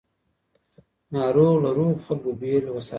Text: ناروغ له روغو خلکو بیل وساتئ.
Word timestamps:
ناروغ 1.13 1.53
له 1.63 1.69
روغو 1.77 2.01
خلکو 2.05 2.29
بیل 2.39 2.65
وساتئ. 2.71 2.89